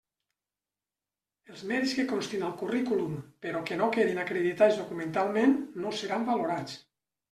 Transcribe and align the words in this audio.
Els 1.55 1.61
mèrits 1.73 1.93
que 1.99 2.07
constin 2.15 2.47
al 2.49 2.57
currículum 2.63 3.15
però 3.47 3.63
que 3.71 3.81
no 3.85 3.93
quedin 4.01 4.25
acreditats 4.27 4.85
documentalment, 4.85 5.59
no 5.87 5.99
seran 6.05 6.33
valorats. 6.37 6.81